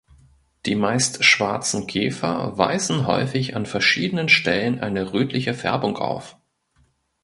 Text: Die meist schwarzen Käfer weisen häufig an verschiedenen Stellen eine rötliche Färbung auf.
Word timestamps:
Die 0.65 0.73
meist 0.73 1.23
schwarzen 1.23 1.85
Käfer 1.85 2.57
weisen 2.57 3.05
häufig 3.05 3.55
an 3.55 3.67
verschiedenen 3.67 4.29
Stellen 4.29 4.79
eine 4.79 5.13
rötliche 5.13 5.53
Färbung 5.53 5.97
auf. 5.97 6.37